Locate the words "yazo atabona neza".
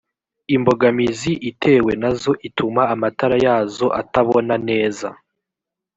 3.45-5.07